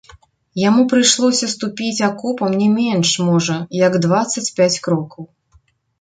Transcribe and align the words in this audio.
Яму 0.67 0.85
прыйшлося 0.93 1.49
ступіць 1.55 2.05
акопам 2.09 2.57
не 2.61 2.69
менш, 2.79 3.11
можа, 3.29 3.61
як 3.85 3.99
дваццаць 4.07 4.45
пяць 4.57 4.75
крокаў. 4.89 5.23